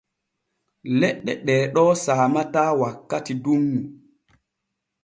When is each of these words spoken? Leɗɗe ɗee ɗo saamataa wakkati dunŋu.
Leɗɗe 0.99 1.33
ɗee 1.45 1.61
ɗo 1.73 1.83
saamataa 2.05 2.69
wakkati 2.79 3.33
dunŋu. 3.43 3.79